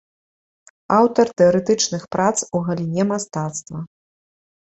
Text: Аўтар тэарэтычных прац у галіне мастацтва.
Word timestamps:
Аўтар 0.99 1.27
тэарэтычных 1.41 2.07
прац 2.15 2.31
у 2.45 2.57
галіне 2.71 3.03
мастацтва. 3.11 3.77